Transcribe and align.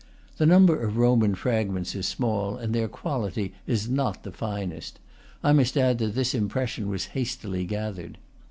The 0.37 0.47
number 0.47 0.81
of 0.83 0.97
Roman 0.97 1.35
fragments 1.35 1.93
is 1.93 2.07
small, 2.07 2.57
and 2.57 2.73
their 2.73 2.87
quality 2.87 3.53
is 3.67 3.87
not 3.87 4.23
the 4.23 4.31
finest; 4.31 4.97
I 5.43 5.53
must 5.53 5.77
add 5.77 5.99
that 5.99 6.15
this 6.15 6.33
impression 6.33 6.89
was 6.89 7.05
hastily 7.13 7.65
gathered. 7.67 8.17